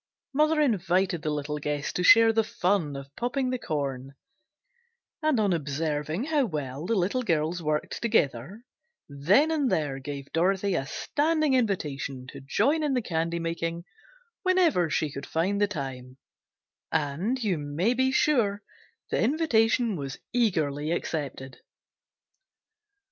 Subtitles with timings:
[0.33, 4.15] Mother invited the little guest to share the fun of popping the corn,
[5.21, 8.65] and on observing how well the little girls worked together
[9.07, 13.85] then and there gave Dorothy a standing invitation to join in the candy making
[14.41, 16.17] whenever she could find the time,
[16.91, 18.63] and, you may be sure,
[19.11, 21.59] the invitation was eagerly accepted.